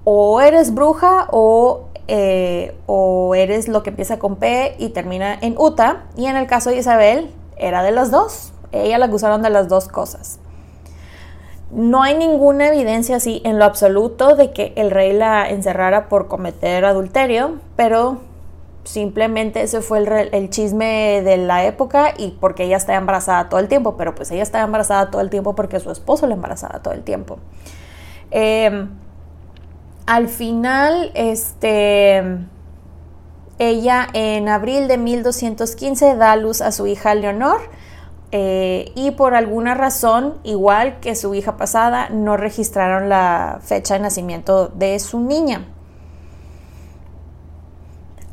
[0.05, 5.55] o eres bruja o, eh, o eres lo que empieza con P y termina en
[5.57, 6.05] Uta.
[6.17, 8.53] Y en el caso de Isabel, era de las dos.
[8.73, 10.41] Ella la acusaron de las dos cosas.
[11.71, 16.29] No hay ninguna evidencia así en lo absoluto de que el rey la encerrara por
[16.29, 18.19] cometer adulterio, pero
[18.85, 20.01] Simplemente ese fue
[20.33, 24.31] el, chisme de la época y porque ella estaba embarazada todo el tiempo, pero pues
[24.33, 27.39] ella estaba embarazada todo el tiempo porque su esposo la embarazaba todo el tiempo.
[28.31, 28.91] Em,
[30.07, 32.23] al final, este,
[33.59, 37.61] Ella en abril de 1215 da luz a su hija Leonor
[38.33, 44.01] eh, y por alguna razón, igual que su hija pasada, no registraron la fecha de
[44.01, 45.67] nacimiento de su niña.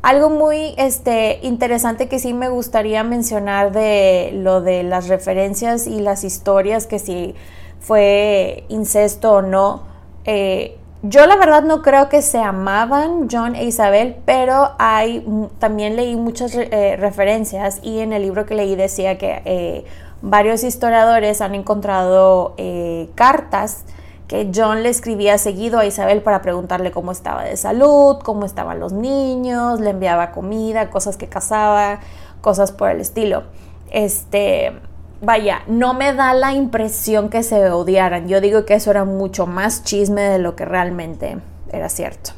[0.02, 6.00] Algo muy este, interesante que sí me gustaría mencionar de lo de las referencias y
[6.00, 7.34] las historias, que si
[7.80, 9.82] fue incesto o no.
[10.24, 15.24] Eh, yo la verdad no creo que se amaban John e Isabel, pero hay
[15.58, 19.84] también leí muchas eh, referencias y en el libro que leí decía que eh,
[20.22, 22.54] varios historiadores han encontrado
[23.14, 23.84] cartas
[24.30, 28.78] que John le escribía seguido a Isabel para preguntarle cómo estaba de salud, cómo estaban
[28.78, 31.98] los niños, le enviaba comida, cosas que cazaba,
[32.40, 33.42] cosas por el estilo.
[33.90, 34.70] Este,
[35.20, 38.28] vaya, no me da la impresión que se odiaran.
[38.28, 41.38] Yo digo que eso era mucho más chisme de lo que realmente
[41.72, 42.30] era cierto.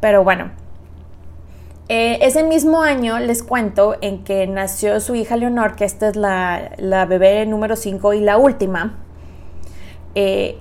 [0.00, 0.50] Pero bueno,
[1.88, 6.16] eh, ese mismo año les cuento en que nació su hija Leonor, que esta es
[6.16, 8.98] la, la bebé número 5 y la última.
[10.16, 10.58] Eh,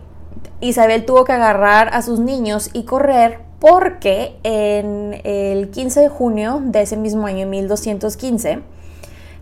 [0.62, 6.62] Isabel tuvo que agarrar a sus niños y correr porque en el 15 de junio
[6.64, 8.62] de ese mismo año, 1215,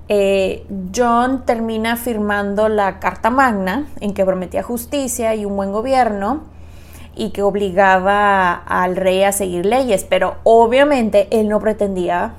[0.08, 6.44] eh, John termina firmando la Carta Magna en que prometía justicia y un buen gobierno
[7.16, 12.36] y que obligaba al rey a seguir leyes, pero obviamente él no pretendía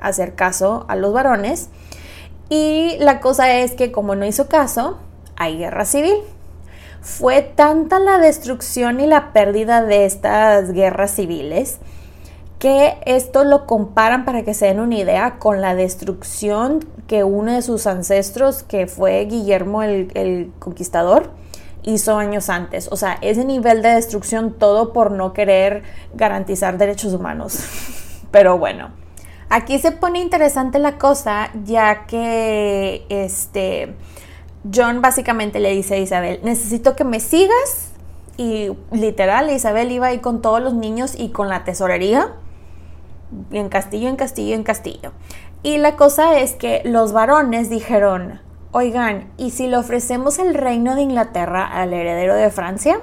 [0.00, 1.70] hacer caso a los varones
[2.48, 4.98] y la cosa es que como no hizo caso,
[5.36, 6.14] hay guerra civil.
[7.08, 11.78] Fue tanta la destrucción y la pérdida de estas guerras civiles
[12.58, 17.52] que esto lo comparan para que se den una idea con la destrucción que uno
[17.52, 21.30] de sus ancestros, que fue Guillermo el, Conquistador,
[21.82, 22.88] hizo años antes.
[22.92, 27.58] O sea, ese nivel de destrucción todo por no querer garantizar derechos humanos.
[28.30, 28.90] Pero bueno,
[29.48, 33.94] aquí se pone interesante la cosa ya que este
[34.72, 37.92] John básicamente le dice a Isabel, necesito que me sigas.
[38.36, 42.34] Y literal, Isabel iba ahí con todos los niños y con la tesorería.
[43.50, 45.12] En castillo, en castillo, en castillo.
[45.62, 48.40] Y la cosa es que los varones dijeron,
[48.70, 53.00] oigan, ¿y si le ofrecemos el reino de Inglaterra al heredero de Francia?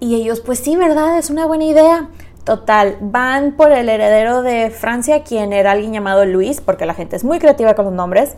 [0.00, 1.18] Y ellos, pues sí, ¿verdad?
[1.18, 2.08] Es una buena idea.
[2.44, 7.16] Total, van por el heredero de Francia, quien era alguien llamado Luis, porque la gente
[7.16, 8.34] es muy creativa con los nombres.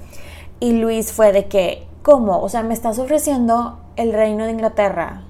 [0.61, 2.41] Y Luis fue de que, ¿Cómo?
[2.41, 5.23] O sea, ¿me estás ofreciendo el reino de Inglaterra?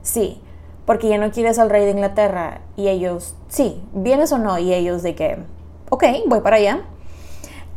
[0.00, 0.40] Sí,
[0.86, 2.62] porque ya no quieres al rey de Inglaterra.
[2.76, 4.58] Y ellos, sí, ¿vienes o no?
[4.58, 5.38] Y ellos de que,
[5.90, 6.80] ok, voy para allá.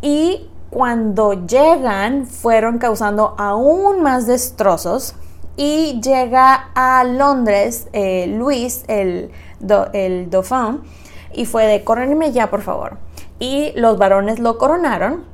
[0.02, 5.16] Y cuando llegan, fueron causando aún más destrozos.
[5.58, 9.30] Y llega a Londres eh, Luis, el,
[9.60, 10.82] Dauphin,
[11.34, 12.98] y fue de, coronarme ya, por favor.
[13.40, 15.26] Y los varones lo coronaron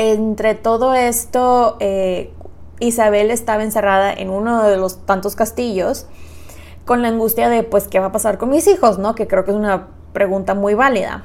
[0.00, 2.32] entre todo esto, eh,
[2.78, 6.06] Isabel estaba encerrada en uno de los tantos castillos
[6.86, 8.98] con la angustia de, pues, ¿qué va a pasar con mis hijos?
[8.98, 9.14] ¿No?
[9.14, 11.24] Que creo que es una pregunta muy válida.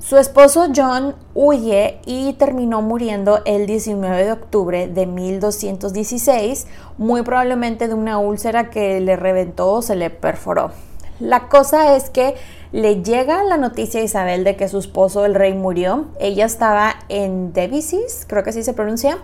[0.00, 7.86] Su esposo John huye y terminó muriendo el 19 de octubre de 1216, muy probablemente
[7.86, 10.72] de una úlcera que le reventó o se le perforó.
[11.20, 12.34] La cosa es que
[12.72, 16.06] le llega la noticia a Isabel de que su esposo, el rey, murió.
[16.20, 19.18] Ella estaba en Devisis, creo que así se pronuncia,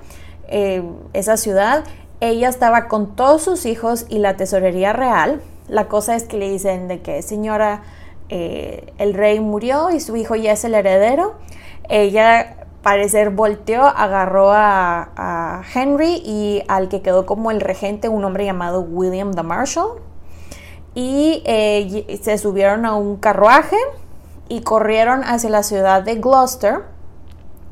[0.49, 1.85] eh, esa ciudad.
[2.21, 5.43] Ella estaba con todos sus hijos y la tesorería real.
[5.69, 7.83] La cosa es que le dicen de que, señora,
[8.31, 11.35] eh, el rey murió y su hijo ya es el heredero.
[11.91, 18.25] Ella, parecer, volteó, agarró a, a Henry y al que quedó como el regente, un
[18.25, 20.01] hombre llamado William the Marshall
[20.95, 23.77] y eh, se subieron a un carruaje
[24.49, 26.85] y corrieron hacia la ciudad de Gloucester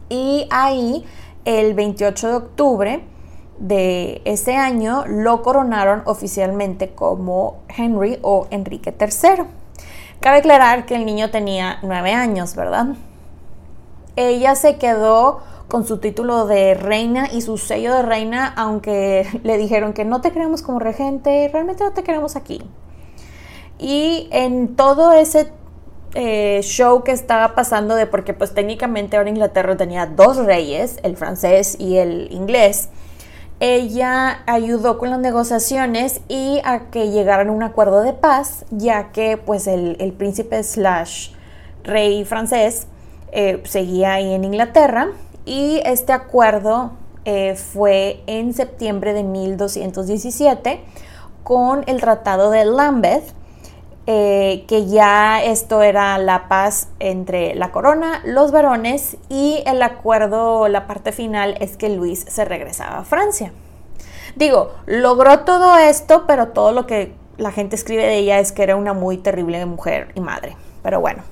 [0.09, 1.05] y ahí
[1.45, 3.05] el 28 de octubre
[3.59, 9.45] de ese año lo coronaron oficialmente como Henry o Enrique III.
[10.21, 12.89] Cabe aclarar que el niño tenía nueve años, ¿verdad?
[14.17, 19.57] Ella se quedó con su título de reina y su sello de reina, aunque le
[19.59, 22.63] dijeron que no te queremos como regente, realmente no te queremos aquí.
[23.79, 25.51] Y en todo ese
[26.15, 31.17] eh, show que estaba pasando de porque pues técnicamente ahora Inglaterra tenía dos reyes, el
[31.17, 32.91] francés y el inglés,
[33.61, 39.13] ella ayudó con las negociaciones y a que llegaran a un acuerdo de paz, ya
[39.13, 41.31] que pues el, príncipe slash
[41.85, 42.89] rey francés
[43.31, 45.11] eh, seguía ahí en Inglaterra.
[45.45, 46.91] Y este acuerdo
[47.25, 50.81] eh, fue en septiembre de 1217
[51.45, 53.33] con el Tratado de Lambeth,
[54.05, 60.67] eh, que ya esto era la paz entre la corona, los varones y el acuerdo,
[60.67, 63.53] la parte final es que Luis se regresaba a Francia.
[64.35, 68.65] Digo, logró todo esto, pero todo lo que la gente escribe de ella es que
[68.65, 70.57] era una muy terrible mujer y madre.
[70.83, 71.23] Pero bueno.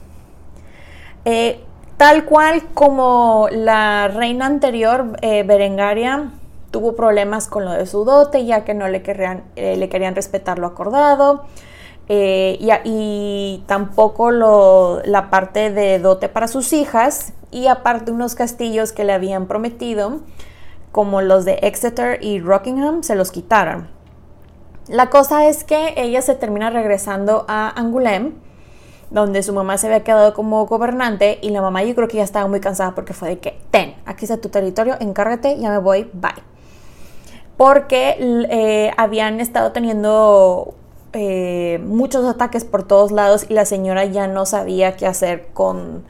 [1.25, 1.61] Eh,
[1.97, 6.31] tal cual como la reina anterior, eh, Berengaria,
[6.71, 10.61] tuvo problemas con lo de su dote, ya que no le, querían, le querían respetar
[10.61, 11.47] lo acordado.
[12.13, 19.05] Eh, y, tampoco la parte de dote para sus hijas y aparte unos castillos que
[19.05, 20.19] le habían prometido,
[20.91, 23.89] como los de Exeter y Rockingham, se los quitaron.
[24.89, 28.33] La cosa es que ella se termina regresando a Angoulême,
[29.13, 32.25] donde su mamá se había quedado como gobernante y la mamá yo creo que ya
[32.25, 35.79] estaba muy cansada porque fue de que, ten, aquí está tu territorio, encárgate, ya me
[35.79, 36.33] voy, bye.
[37.57, 38.17] Porque
[38.51, 40.75] eh, habían estado teniendo
[41.13, 46.05] eh, muchos ataques por todos lados y la señora ya no sabía qué hacer con,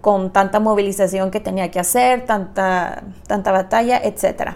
[0.00, 4.54] con tanta movilización que tenía que hacer, tanta, tanta batalla, etc.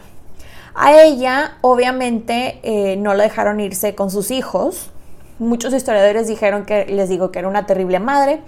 [0.75, 4.91] A ella, obviamente, eh, no la dejaron irse con sus hijos.
[5.39, 8.41] Muchos historiadores dijeron que, les digo, que era una terrible madre,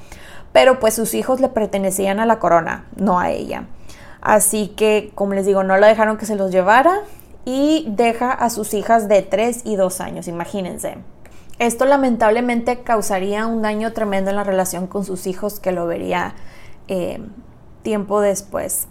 [0.52, 3.66] pero pues sus hijos le pertenecían a la corona, no a ella.
[4.20, 7.02] Así que, como les digo, no la dejaron que se los llevara
[7.44, 10.96] y deja a sus hijas de 3 y 2 años, imagínense.
[11.58, 16.34] Esto lamentablemente causaría un daño tremendo en la relación con sus hijos que lo vería
[16.88, 17.20] eh,
[17.82, 18.88] tiempo después.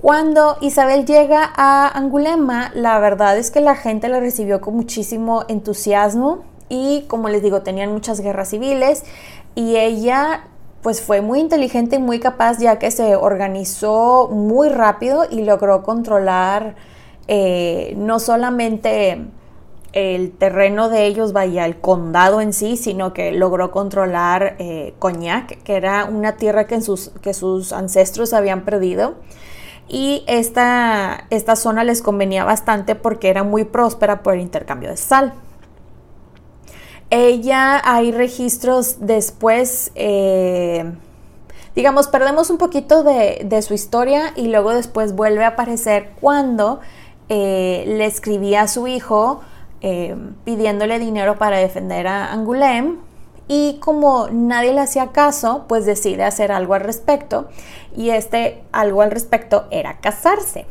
[0.00, 5.44] Cuando Isabel llega a Angulema, la verdad es que la gente la recibió con muchísimo
[5.48, 9.04] entusiasmo y como les digo, tenían muchas guerras civiles
[9.54, 10.44] y ella
[10.82, 15.82] pues fue muy inteligente y muy capaz ya que se organizó muy rápido y logró
[15.82, 16.76] controlar
[17.26, 19.26] eh, no solamente
[19.94, 25.62] el terreno de ellos, vaya, el condado en sí, sino que logró controlar eh, Cognac,
[25.62, 29.14] que era una tierra que, sus, que sus ancestros habían perdido.
[29.88, 34.96] Y esta, esta zona les convenía bastante porque era muy próspera por el intercambio de
[34.96, 35.32] sal.
[37.10, 40.92] Ella, hay registros después, eh,
[41.76, 46.80] digamos, perdemos un poquito de, su historia y luego después vuelve a aparecer cuando
[47.28, 49.42] eh, le escribía a su hijo
[49.86, 50.16] eh,
[50.46, 52.96] pidiéndole dinero para defender a Angoulême
[53.48, 57.48] y como nadie le hacía caso, pues decide hacer algo al respecto
[57.94, 60.64] y este algo al respecto era casarse.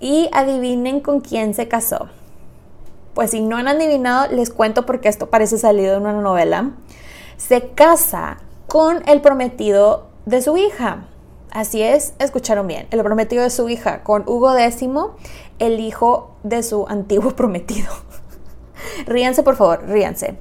[0.00, 2.10] Y adivinen con quién se casó.
[3.14, 6.72] Pues si no han adivinado, les cuento porque esto parece salido de una novela.
[7.38, 11.08] Se casa con el prometido de su hija.
[11.50, 14.86] Así es, escucharon bien, el prometido de su hija, con Hugo X,
[15.58, 17.90] el hijo de su antiguo prometido.
[19.06, 20.36] ríanse, por favor, ríanse.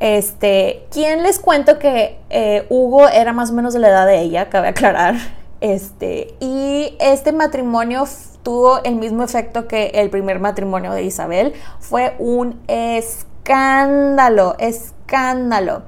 [0.00, 4.20] Este, ¿quién les cuento que eh, Hugo era más o menos de la edad de
[4.20, 4.48] ella?
[4.48, 5.14] Cabe aclarar.
[5.60, 8.04] Este, y este matrimonio
[8.42, 11.52] tuvo el mismo efecto que el primer matrimonio de Isabel.
[11.80, 15.82] Fue un escándalo, escándalo.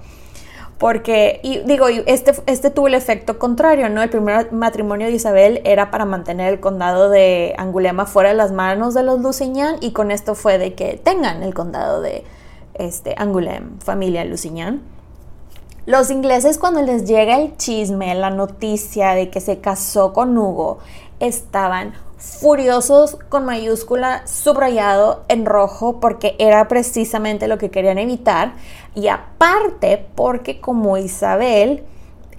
[0.82, 4.02] Porque, y digo, este, este tuvo el efecto contrario, ¿no?
[4.02, 8.50] El primer matrimonio de Isabel era para mantener el condado de Angulema fuera de las
[8.50, 12.24] manos de los Lusignan y con esto fue de que tengan el condado de
[12.74, 14.82] este, Angulem, familia Lusignan.
[15.86, 20.80] Los ingleses cuando les llega el chisme, la noticia de que se casó con Hugo,
[21.20, 28.54] estaban furiosos con mayúscula subrayado en rojo porque era precisamente lo que querían evitar
[28.94, 31.84] y aparte porque como Isabel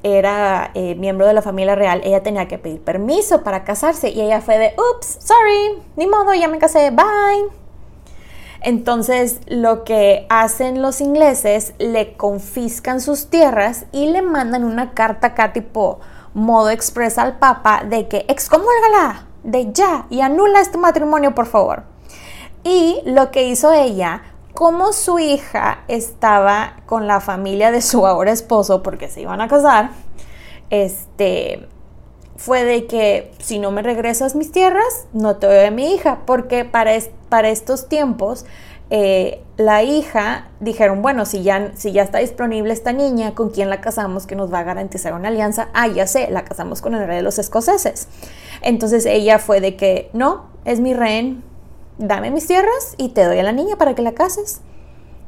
[0.03, 4.21] era eh, miembro de la familia real, ella tenía que pedir permiso para casarse y
[4.21, 7.63] ella fue de, ups, sorry, ni modo, ya me casé, bye.
[8.61, 15.27] Entonces lo que hacen los ingleses, le confiscan sus tierras y le mandan una carta
[15.27, 15.99] acá tipo
[16.33, 21.83] modo expresa al Papa de que excomulgala de ya y anula este matrimonio, por favor.
[22.63, 24.23] Y lo que hizo ella,
[24.53, 29.47] como su hija estaba con la familia de su ahora esposo, porque se iban a
[29.47, 29.91] casar,
[30.69, 31.67] este,
[32.35, 36.19] fue de que si no me regresas mis tierras, no te doy a mi hija,
[36.25, 36.91] porque para,
[37.29, 38.45] para estos tiempos
[38.89, 43.69] eh, la hija dijeron, bueno, si ya, si ya está disponible esta niña, ¿con quién
[43.69, 45.69] la casamos que nos va a garantizar una alianza?
[45.73, 48.07] Ah, ya sé, la casamos con el rey de los escoceses.
[48.61, 51.43] Entonces ella fue de que, no, es mi rehén,
[51.97, 54.61] dame mis tierras y te doy a la niña para que la cases.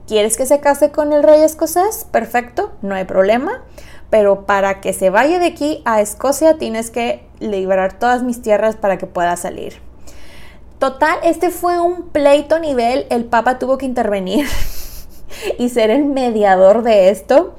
[0.07, 2.05] ¿Quieres que se case con el rey escocés?
[2.11, 3.63] Perfecto, no hay problema.
[4.09, 8.75] Pero para que se vaya de aquí a Escocia tienes que liberar todas mis tierras
[8.75, 9.81] para que pueda salir.
[10.77, 14.45] Total, este fue un pleito nivel, el Papa tuvo que intervenir.
[15.57, 17.55] y ser el mediador de esto.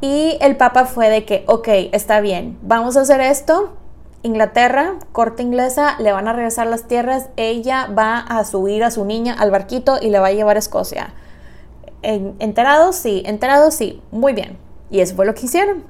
[0.00, 3.74] Y el Papa fue de que, ok, está bien, vamos a hacer esto.
[4.22, 9.04] Inglaterra, corte inglesa, le van a regresar las tierras, ella va a subir a su
[9.04, 11.14] niña al barquito y le va a llevar a Escocia.
[12.02, 12.96] ¿Enterados?
[12.96, 14.58] Sí, enterados, sí, muy bien.
[14.90, 15.84] Y eso fue lo que hicieron.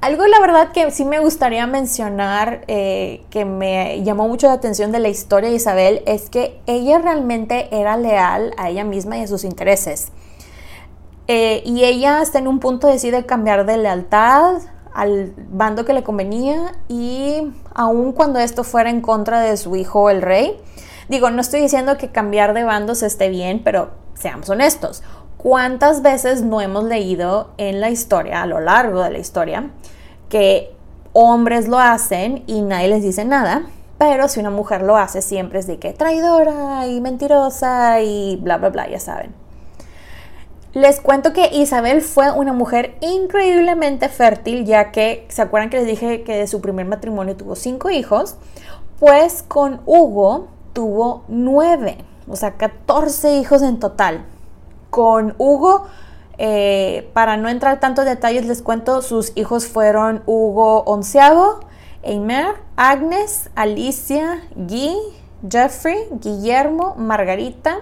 [0.00, 4.92] Algo, la verdad, que sí me gustaría mencionar, eh, que me llamó mucho la atención
[4.92, 9.22] de la historia de Isabel, es que ella realmente era leal a ella misma y
[9.22, 10.12] a sus intereses.
[11.28, 14.60] Eh, y ella hasta en un punto decide cambiar de lealtad
[14.96, 20.10] al bando que le convenía y aun cuando esto fuera en contra de su hijo
[20.10, 20.56] el rey,
[21.08, 25.02] digo, no estoy diciendo que cambiar de bandos esté bien, pero seamos honestos,
[25.36, 29.70] ¿Cuántas veces no hemos leído en la historia, a lo largo de la historia,
[30.28, 30.74] que
[31.12, 33.66] hombres lo hacen y nadie les dice nada?
[33.96, 38.56] Pero si una mujer lo hace, siempre es de que traidora y mentirosa y bla,
[38.56, 39.34] bla, bla, ya saben.
[40.76, 45.86] Les cuento que Isabel fue una mujer increíblemente fértil, ya que, ¿se acuerdan que les
[45.86, 48.36] dije que de su primer matrimonio tuvo cinco hijos?
[48.98, 51.96] Pues con Hugo tuvo nueve,
[52.28, 54.26] o sea, 14 hijos en total
[54.90, 55.86] con Hugo.
[56.36, 61.60] Eh, para no entrar tantos detalles, les cuento, sus hijos fueron Hugo onceavo,
[62.02, 64.94] Eimer, Agnes, Alicia, Guy,
[65.50, 67.78] Jeffrey, Guillermo, Margarita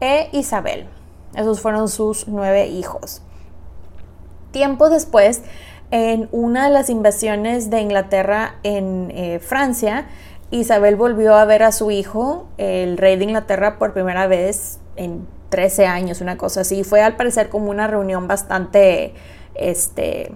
[0.00, 0.88] e Isabel.
[1.34, 3.22] Esos fueron sus nueve hijos.
[4.50, 5.42] Tiempo después,
[5.90, 10.06] en una de las invasiones de Inglaterra en eh, Francia,
[10.50, 15.26] Isabel volvió a ver a su hijo, el rey de Inglaterra, por primera vez en
[15.48, 16.84] 13 años, una cosa así.
[16.84, 19.14] Fue al parecer como una reunión bastante,
[19.54, 20.32] este,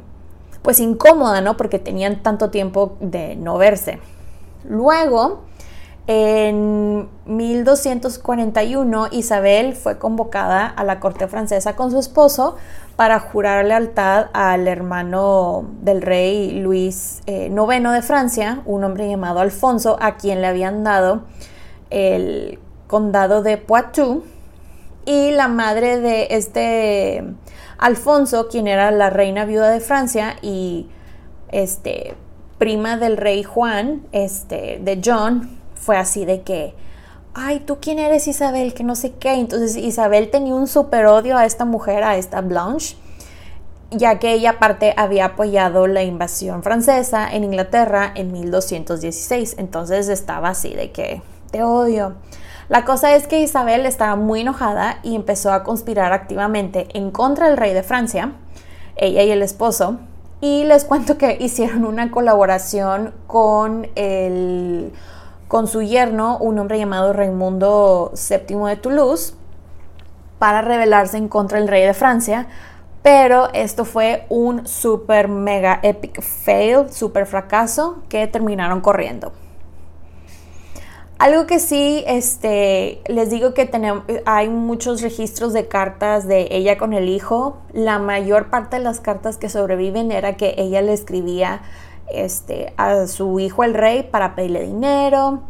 [0.62, 1.56] pues incómoda, ¿no?
[1.56, 3.98] Porque tenían tanto tiempo de no verse.
[4.64, 5.45] Luego,
[6.08, 12.56] en 1241, Isabel fue convocada a la corte francesa con su esposo
[12.94, 19.40] para jurar lealtad al hermano del rey Luis IX eh, de Francia, un hombre llamado
[19.40, 21.24] Alfonso, a quien le habían dado
[21.90, 24.22] el condado de Poitou.
[25.04, 27.24] Y la madre de este
[27.78, 30.88] Alfonso, quien era la reina viuda de Francia y
[31.48, 32.14] este
[32.58, 36.74] prima del rey Juan, este de John, fue así de que
[37.32, 38.74] ay, ¿tú quién eres Isabel?
[38.74, 39.34] Que no sé qué.
[39.34, 42.96] Entonces Isabel tenía un super odio a esta mujer, a esta Blanche,
[43.90, 49.56] ya que ella aparte había apoyado la invasión francesa en Inglaterra en 1216.
[49.58, 52.14] Entonces estaba así de que te odio.
[52.68, 57.48] La cosa es que Isabel estaba muy enojada y empezó a conspirar activamente en contra
[57.48, 58.32] del rey de Francia,
[58.96, 59.98] ella y el esposo,
[60.40, 64.92] y les cuento que hicieron una colaboración con el
[65.48, 69.34] con su yerno, un hombre llamado Raimundo VII de Toulouse,
[70.38, 72.46] para rebelarse en contra del rey de Francia,
[73.02, 79.32] pero esto fue un super mega epic fail, super fracaso que terminaron corriendo.
[81.18, 86.76] Algo que sí, este, les digo que tenemos, hay muchos registros de cartas de ella
[86.76, 87.56] con el hijo.
[87.72, 91.62] La mayor parte de las cartas que sobreviven era que ella le escribía
[92.10, 95.42] este, a su hijo el rey para pedirle dinero.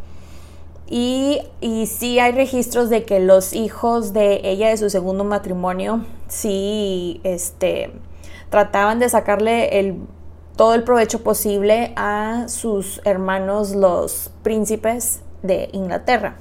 [0.89, 6.05] Y, y sí hay registros de que los hijos de ella de su segundo matrimonio
[6.29, 7.91] sí este,
[8.49, 9.97] trataban de sacarle el,
[10.55, 16.37] todo el provecho posible a sus hermanos los príncipes de Inglaterra.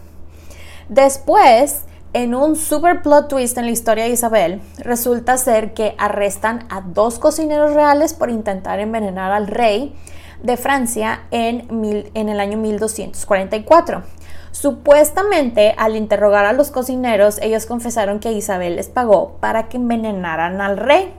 [0.89, 1.83] Después,
[2.17, 6.81] en un super plot twist en la historia de Isabel, resulta ser que arrestan a
[6.81, 9.95] dos cocineros reales por intentar envenenar al rey
[10.43, 11.69] de Francia en,
[12.15, 14.03] en el año 1244.
[14.51, 20.63] Supuestamente, al interrogar a los cocineros, ellos confesaron que Isabel les pagó para que envenenaran
[20.63, 21.13] al rey.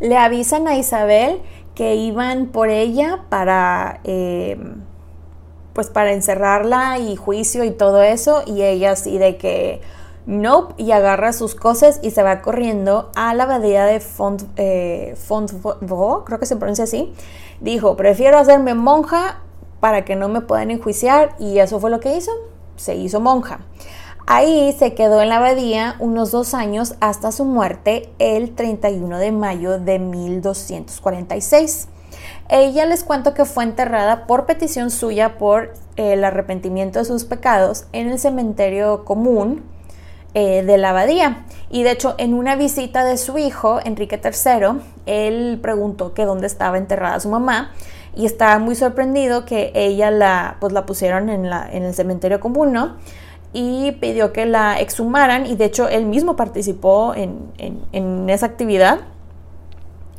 [0.00, 1.42] Le avisan a Isabel
[1.74, 4.56] que iban por ella para eh,
[5.74, 9.80] pues para encerrarla y juicio y todo eso y ella así de que
[10.28, 15.16] nope y agarra sus cosas y se va corriendo a la abadía de Font, eh,
[15.26, 17.12] creo que se pronuncia así.
[17.60, 19.40] Dijo, prefiero hacerme monja
[19.80, 22.30] para que no me puedan enjuiciar y eso fue lo que hizo,
[22.76, 23.60] se hizo monja.
[24.26, 29.32] Ahí se quedó en la abadía unos dos años hasta su muerte el 31 de
[29.32, 31.88] mayo de 1246.
[32.50, 37.86] Ella les cuento que fue enterrada por petición suya por el arrepentimiento de sus pecados
[37.92, 39.64] en el cementerio común
[40.40, 41.44] eh, de la abadía.
[41.68, 46.46] Y de hecho, en una visita de su hijo, Enrique III, él preguntó que dónde
[46.46, 47.72] estaba enterrada su mamá
[48.14, 52.38] y estaba muy sorprendido que ella la, pues, la pusieron en, la, en el cementerio
[52.38, 52.98] común, ¿no?
[53.52, 59.00] y pidió que la exhumaran y de hecho él mismo participó en, esa actividad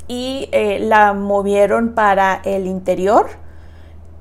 [0.10, 3.28] y eh, la movieron para el interior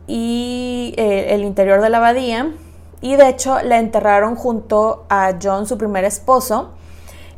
[0.07, 2.53] y eh, el interior de la abadía
[3.01, 6.70] y de hecho la enterraron junto a John, su primer esposo,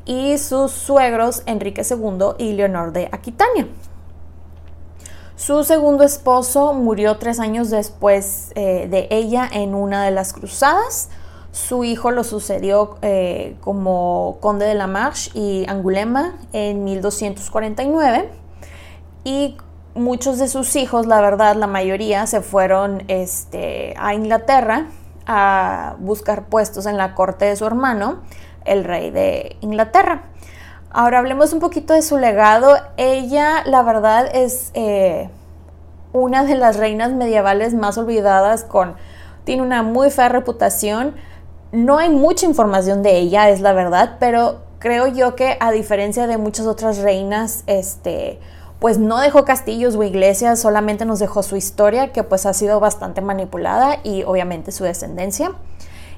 [0.05, 3.69] y sus suegros Enrique II y Leonor de Aquitania.
[5.37, 11.09] Su segundo esposo murió tres años después eh, de ella en una de las cruzadas.
[11.53, 18.31] Su hijo lo sucedió eh, como conde de la Marche y Angulema en 1249.
[19.25, 19.57] Y
[19.95, 24.89] muchos de sus hijos, la verdad, la mayoría se fueron este, a Inglaterra
[25.33, 28.19] a buscar puestos en la corte de su hermano,
[28.65, 30.23] el rey de Inglaterra.
[30.91, 32.77] Ahora hablemos un poquito de su legado.
[32.97, 35.31] Ella, la verdad, es eh,
[36.13, 38.97] una de las reinas medievales más olvidadas con...
[39.45, 41.15] Tiene una muy fea reputación.
[41.71, 46.27] No hay mucha información de ella, es la verdad, pero creo yo que a diferencia
[46.27, 48.41] de muchas otras reinas, este,
[48.81, 52.81] pues no dejó castillos o iglesias, solamente nos dejó su historia, que pues ha sido
[52.81, 55.53] bastante manipulada y obviamente su descendencia.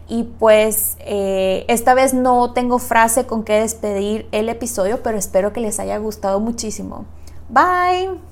[0.08, 5.52] Y pues eh, esta vez no tengo frase con que despedir el episodio, pero espero
[5.52, 7.04] que les haya gustado muchísimo.
[7.48, 8.31] Bye.